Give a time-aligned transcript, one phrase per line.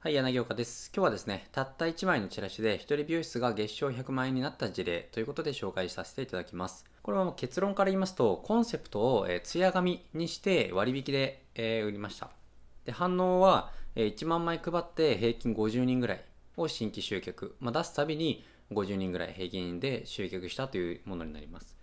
[0.00, 0.92] はい、柳岡です。
[0.94, 6.84] 今日はですね、たった1枚のチラシで一人美容室が月賞100万円になった事例ということで紹介させていただきます。
[7.02, 12.30] これはもう結論から言いますと、コンセプトを、えー、ツヤ紙にして割引で、えー売りました。
[12.84, 16.24] で、反応は、えー1万枚配って平均50人ぐらい
[16.56, 21.76] を新規集客、まあ、出すたびに50人ぐらい平均で集客したというものになります。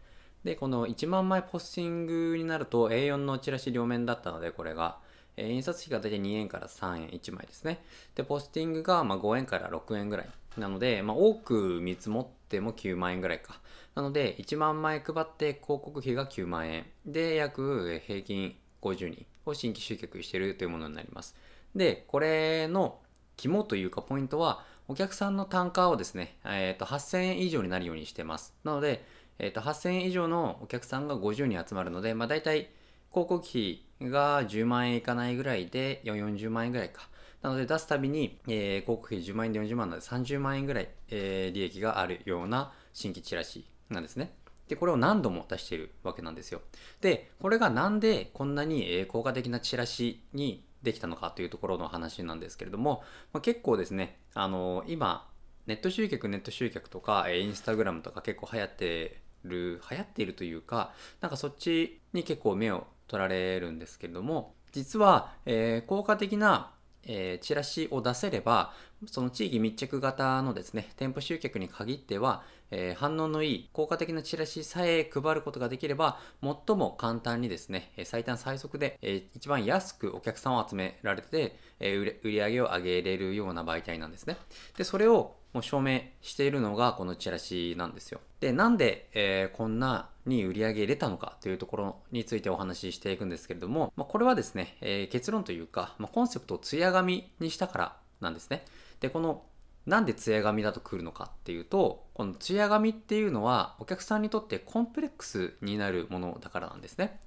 [0.45, 4.99] で、この1万枚ポスティングになると A4 のチラシ両面だったので、これが、
[5.37, 7.83] えー印刷費が大体2円から3円1枚ですね。
[8.15, 10.29] で、ポスティングがまあ5円から6円ぐらい。
[10.57, 13.59] なので、まあ、多く見積もっても9万円ぐらいか。
[13.93, 16.85] なので、1万枚配って広告費が9万円。
[17.05, 21.35] で、約平均50人を新規集客しているというものになります。
[21.75, 22.99] で、これの
[23.35, 28.53] 肝というかポイントは、お客さんの単価をですね、えー、と8000円以上になるようにしてます。
[28.63, 29.03] なので、
[29.39, 32.69] えー、と8000円以上のお客さんが50人集まるので、まあ、大体
[33.11, 37.09] 広告費が10万円いかないぐらいで、40万円ぐらいか。
[37.41, 44.35] なので出すたびに、えー広告費10万円で40万なので30万円ぐらい、えー利益があるような新規チラシなんですね。
[44.67, 46.61] で、これを何度も出しているわけなんですよ。
[47.01, 55.29] で、これがなんでこんなにえー効果的なチラシにできたのかというところの話なんですけれども、まあ、結構ですね、あのー今、
[55.67, 66.71] ネット集客、ネット集客とか、えーインスタグラムとか結構流行ってる、流行っているというか、なんかそっちに結構目を取られるんですけれども、実は、えー効果的な、
[67.07, 68.73] えーチラシを出せれば、
[69.05, 84.37] その地域密着型のですね、店舗集客に限っては、えー反応のいい効果的なチラシさえ配ることができれば、最も簡単にですね、最短最速で、えー一番安くお客さんを集められて、えー売れ売り上げを上げれるような媒体なんですね。
[84.77, 88.19] で、それをもう証明しているのがこのチラシなんですよ。
[88.39, 98.65] で、なんで、えーこんなに売り上げれたのかというところについてお話ししていくんですけれども、まあ、これはですね、えー結論というか、まあ、コンセプトをツヤ紙にしたからなんですね。
[98.99, 99.43] で、この
[99.85, 107.19] なんでツヤ紙だと来るのかっていうと、このツヤ紙っていうのはお客さんにとってコンプレックスになるものだからなんですね。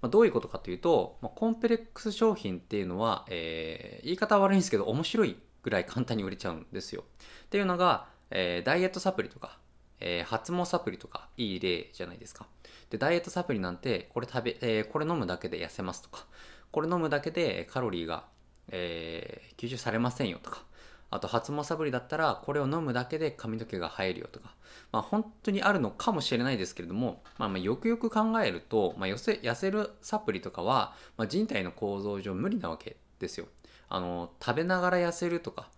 [0.00, 7.04] ま、どういうことかというと、ま、コンプレックス商品っていうのは、えー言い方は悪いんですけど面白いぐらい簡単に売れちゃうんですよ。
[7.46, 9.58] っていうのが、えーダイエットサプリとか、
[10.06, 12.46] えー発毛サプリとかいい例じゃないですか。
[12.90, 16.26] で、ダイエットサプリなんてこれ食べ、えーこれ飲むだけで痩せますとか、
[16.70, 18.24] これ飲むだけでカロリーが、
[18.68, 20.62] えー吸収されませんよとか、
[21.10, 24.54] あと発毛サプリだったらこれを飲むだけで髪の毛が生えるよとか、
[24.92, 33.46] まあ本当にあるのかもしれないですけれども、まあまあよくよく考えると、まあ、痩せ痩せるサプリとかは、まあ、人体の構造上無理なわけですよ。
[33.88, 35.68] あの、食べながら痩せるとか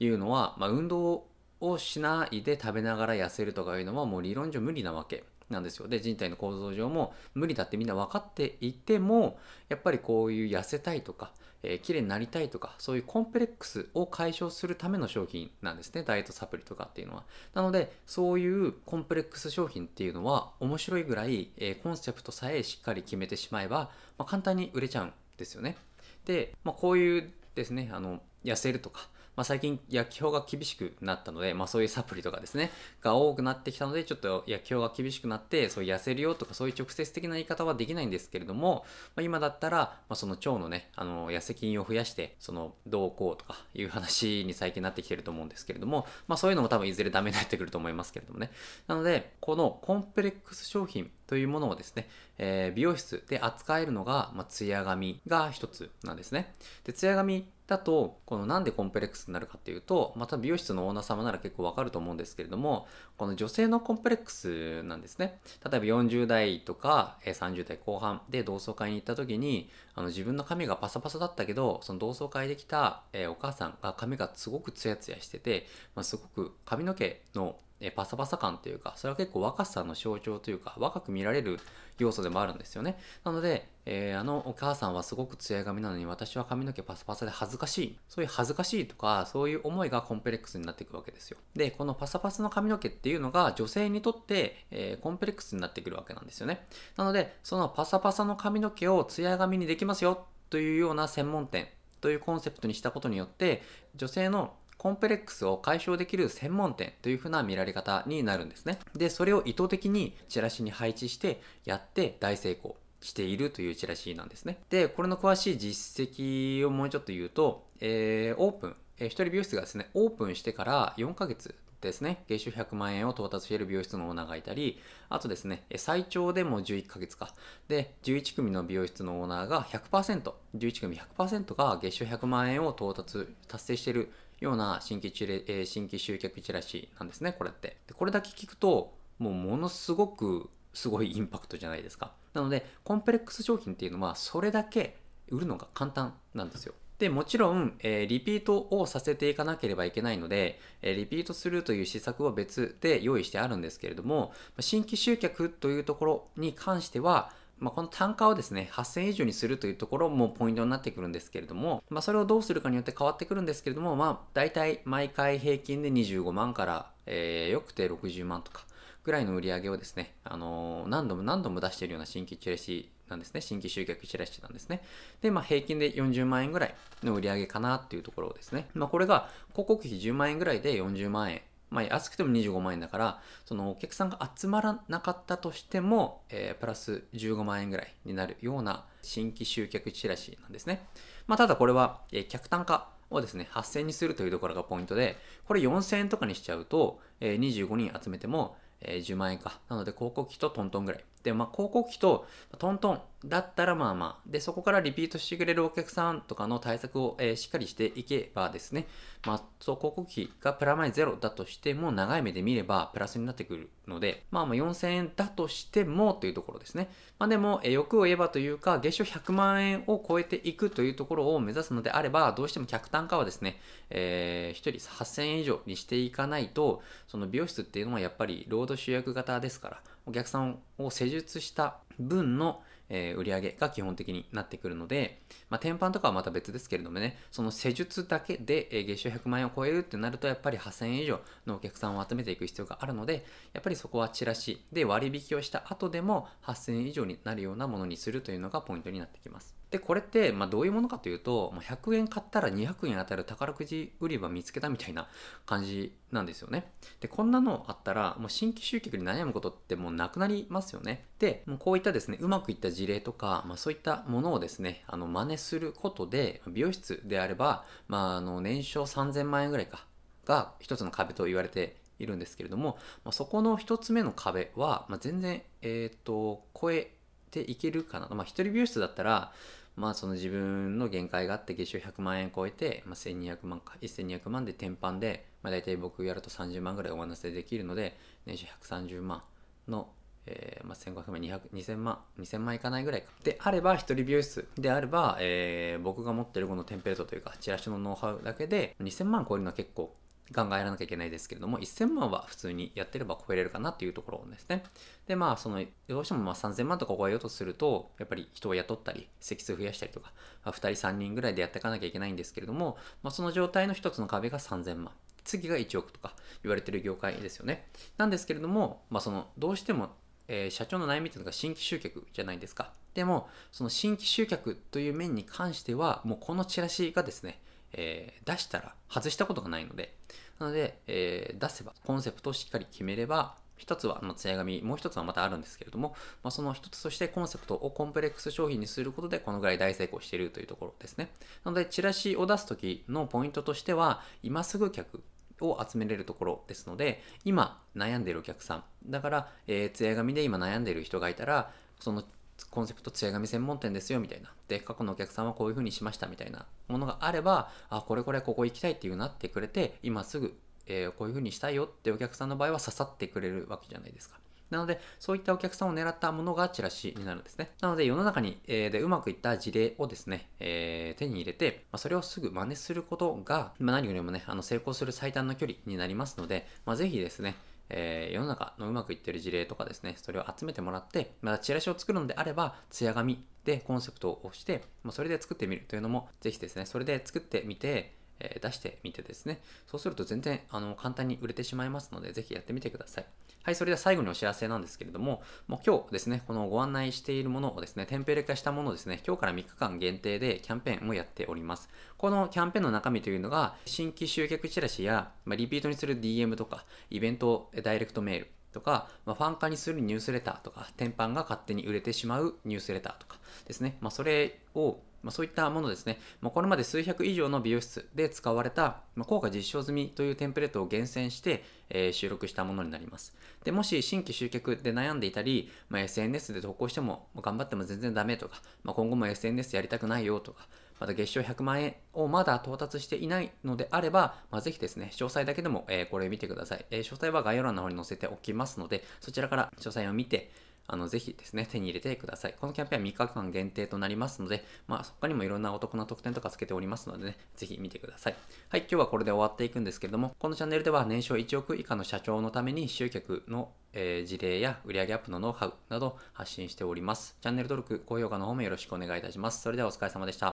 [0.00, 1.26] いうのは、まあ運動
[1.60, 5.88] をしないで食べながら痩せるとかいうのはもう理論上無理なわけなんですよ。
[5.88, 16.02] で、人体の構造上も無理だってみんな分かっていても、やっぱりこういう痩せたいとか、えー綺麗になりたいとか、そういうコンプレックスを解消するための商品なんですね。
[16.02, 17.24] ダイエットサプリとかっていうのは。
[17.54, 25.76] なので、そういうコンプレックス商品っていうのは面白いぐらい、えーコンセプトさえしっかり決めてしまえば、まあ、簡単に売れちゃうんですよね。
[26.24, 32.70] で、まあ、こういうですね、あの、痩せるとか、まあ、最近薬機法が厳しくなったので、まあ、そういうサプリとかですね、
[33.02, 48.50] が多くなってきたので、ちょっと薬機法が厳しくなって、そういう痩せるよとか、そういう直接的な言い方はできないんですけれども、まあ、今だったら、まあ、その腸のね、あの、痩せ菌を増やして、その、どうこうとかいう話に最近なってきてると思うんですけれども、まあ、そういうのも多分いずれダメになってくると思いますけれどもね。
[48.86, 52.08] なので、このコンプレックス商品というものをですね、
[52.38, 56.54] えー美容室で扱えるのが、まあ、ツヤ髪が一つなんですね。
[56.84, 65.40] で、ツヤ髪だと、このなんでコンプレックスになるかっていうと、また美容室のオーナー様なら結構わかると思うんですけれども、この女性のコンプレックスなんですね。
[65.68, 81.60] 例えば40代とか30代後半で同窓会に行った時に、あの自分の髪がパサパサだったけど、その同窓会で来た、お母さんが髪がすごくツヤツヤしてて、まあ、すごく髪の毛のえパサパサ感というか、それは結構若さの象徴というか、若く見られる
[81.98, 82.98] 要素でもあるんですよね。
[83.24, 87.98] なので、えーあのお母さんはすごく艶髪なのに私は髪の毛パサパサで恥ずかしい。
[88.08, 91.38] そういう恥ずかしいとか、そういう思いがコンプレックスになっていくわけですよ。
[91.54, 96.66] で、このパサパサの髪の毛っていうのが女性にとって、えーコンプレックスになってくるわけなんですよね。
[96.96, 101.68] なので、そのパサパサの髪の毛を艶髪にできますよというような専門店
[102.00, 103.62] というコンセプトにしたことによって、
[103.94, 104.54] 女性の
[104.86, 108.78] コンプレックスを解消できる専門店というふうな見られ方になるんですね。
[108.94, 114.60] で、それを意図的にチラシに配置してやって大成功しているというチラシなんですね。
[114.70, 127.34] で、これの詳しい実績をもうちょっと言うと、えーオープン、えー一人美容室がですね、オープンしてから4ヶ月ですね、月収100万円を到達している美容室のオーナーがいたり、あとですね、最長でも11ヶ月か。
[127.68, 134.10] で、11組の美容室のオーナーが100%、11組100%が月収100万円を到達、達成している
[134.40, 135.26] ような新規チ、
[135.66, 137.78] 新規集客チラシなんですね、これって。
[137.86, 142.12] でこれだけ聞くと、もうものすごくすごいインパクトじゃないですか。
[142.34, 144.98] なので、コンプレックス商品っていうのは、それだけ
[145.28, 146.74] 売るのが簡単なんですよ。
[146.98, 168.66] で、もちろん、えー、リピートをさせていかなければいけないので、えー、リピートするという施策は別で用意してあるんですけれども、新規集客というところに関しては、まあ、この単価をですね、8000以上にするというところもポイントになってくるんですけれども、まあ、それをどうするかによって変わってくるんですけれども、まあ、大体毎回平均で25万から、えー、よくて60万とか
[169.04, 173.40] ぐらいの売り上げをですね、あのー、何度も何度も出しているような新規チラシなんですね。
[173.40, 174.82] 新規集客チラシなんですね。
[175.22, 176.74] で、まあ、平均で40万円ぐらい
[177.04, 178.68] の売り上げかなっていうところですね。
[178.74, 181.40] まあ、これが広告費10万円ぐらいで40万円。
[181.70, 190.86] まあ、安くても25万円だから、そのお客さんが集まらなかったとしても、えー、プラス15万円ぐらいになるような新規集客チラシなんですね。
[191.26, 199.60] まあ、ただこれは、えー、客単価をですね、8000にするというところがポイントで、これ4000円とかにしちゃうと、えー、25人集めても、えー、10万円か。
[199.68, 201.04] なので広告費とトントンぐらい。
[201.26, 202.24] で、まあ、広告費と
[202.56, 208.86] トントンだったらまあまあ、で、そこからリピートしてくれるお客さんとかの対策を、えー、しっかりしていけばですね、
[209.26, 216.88] まあ、そう広告費がプラマイゼロだとしても、長い目で見ればプラスになってくるので、まあまあ4000円だとしてもというところですね。
[217.18, 223.58] まあでも、えー、欲を言えばというか、月賞100万円を超えていくというところを目指すのであれば、どうしても客単価はですね、
[223.90, 235.20] えー、1人8000円以上にしていかないと、その美容室っていうのはやっぱりロード集約型ですから、お客さんを施術した分のえー、売上が基本的になってくるので、
[235.50, 249.54] まあ、天板とかはまた別ですけれどもね、その施術だけで、え、月収100万円を超えるってなると、やっぱり8000円以上のお客さんを集めていく必要があるので、やっぱりそこはチラシで割引をした後でも8000円以上になるようなものにするというのがポイントになってきます。
[249.76, 255.06] で、これって、まあ、どういうものかというと、まあ、100円買ったら200円当たる宝くじ売り場見つけたみたいな
[255.44, 256.72] 感じなんですよね。
[257.00, 261.04] で、こんなのあったら、もう新規集客に悩むことってもうなくなりますよね。
[261.18, 269.84] で、もうこういったですね、うまくいった事例とか、まあ、そういったものをですね、あの、真似することで、美容室であれば、まあ、あの、年商3000万円ぐらいか、
[270.24, 276.96] が一つの壁と言われているんですけれども、まあ、そこの一つ目の壁は、まあ、全然、えっ、ー、と、超え
[277.30, 278.08] ていけるかな。
[278.08, 279.32] まあ、一人美容室だったら、
[279.76, 289.22] まあその自分の限界があって月収100万円超えて、まあ、1200万か1200万で天板で、まあ、大体僕やると30万ぐらいお話せできるので年収130万
[289.68, 289.88] の、
[290.26, 293.08] えーまあ、1500万200 2000万2000万いかないぐらいか。
[293.22, 299.94] であれば一人美容室であれば、えー、僕が持ってるこのテンプレートというかチラシのノウハウだけで2000万超えるのは結構
[300.32, 304.64] ガンガンやらなきゃいけないですけれども、1000万は普通にやってれば超えれるかなっていうところですね。
[305.06, 310.12] で、まあ、その、どうしてもまあ3000万とか超えようとすると、やっぱり人を雇ったり、席数増やしたりとか、
[310.44, 314.92] まあ、2人3人ぐらいでやっていかなきゃいけないんですけれども、まあ、その状態の一つの壁が3000万。
[315.24, 317.68] 次が1億とか言われてる業界ですよね。
[317.98, 319.90] なんですけれども、まあ、その、どうしても、
[320.28, 322.72] えー、社長の悩みっていうのが新規集客じゃないですか。
[322.94, 327.40] でも、その新規集客という面に関しては、もうこのチラシがですね、
[327.72, 329.94] えー、出したら外したことがないので、
[330.38, 341.10] なので、えー、出せば、コンセプトをしっかり決めれば、一つは、あの、艶紙、もう一つはまたあるんですけれども、まあ、その一つとしてコンセプトをコンプレックス商品にすることで、このぐらい大成功しているというところですね。
[341.44, 345.02] なので、チラシを出すときのポイントとしては、今すぐ客
[345.40, 352.04] を集めれるところですので、今悩んでいるお客さん、だから、えー、艶紙で今悩んでいる人がいたら、その
[352.50, 354.32] コンセプト艶紙専門店ですよみたいな。
[354.48, 364.18] で、過去のお客さんはこういう風にしましたみたいなものがあれば、あ、これこれここ行きたいっていうなってくれて、今すぐ、えー、こういう風にしたいよってお客さんの場合は刺さってくれるわけじゃないですか。
[364.50, 367.50] なので、そういったお客さんを狙ったものがチラシになるんですね。
[367.60, 377.34] なので、世の中に、えー、でうまくいった事例をですね、えー、手に入れて、まあ、それをすぐ真似することが、まあ、何よりもね、あの成功する最短の距離になりますので、まあ、ぜひですね、
[377.68, 393.06] えー、世の中のうまくいってる事例とかですね、それを集めてもらって、またチラシを作るのであれば、ツヤ紙でコンセプトをして、まあ、それで作ってみるというのも、ぜひですね、それで作ってみて、え、出してみてですね、そうすると全然あの簡単に売れてしまいますので、ぜひやってみてください。
[393.42, 401.68] はい、それでは最後にお知らせなんですけれども、もう今日ですね、このご案内しているものをですね、テンペレ化したものをですね、今日から3日間限定でキャンペーンをやっております。
[401.96, 413.76] このキャンペーンの中身というのが、新規集客チラシや、ま、リピートにする DM とか、イベントダイレクトメール、とか、まあ、ファン化にするニュースレターとか、天板が勝手に売れてしまうニュースレターとかですね。
[413.80, 423.14] まあ、それをまあ、そういったものですね、まあ、これまで数百以上の美容室で使われた、まあ、効果実証済みというテンプレートを厳選して、えー、収録したものになります。
[423.44, 430.48] で、もし新規集客で悩んでいたり、まあ、SNS で投稿してもま頑張っても全然ダメとか、まあ、今後も SNS やりたくないよとか、
[430.80, 440.32] また月賞100万円をまだ到達していないのであれば、まあ、ぜひですね、詳細だけでも、えー、これ見てください、えー、詳細は概要欄の方に載せておきますので、そちらから詳細を見て、
[440.68, 442.34] あの、ぜひですね、手に入れてください。
[442.40, 448.16] このキャンペーンは3日間限定となりますので、まあ、他にもいろんなお得な特典とかつけておりますのでね、ぜひ見てください。
[448.48, 457.16] はい、今日はこれで終わっていくんですけれども、このチャンネルでは年商1億以下の社長のために集客の、えー、事例や売上アップのノウハウなど発信しております。
[457.20, 459.42] チャンネル登録、高評価の方もよろしくお願いいたします。
[459.42, 460.34] それではお疲れ様でした。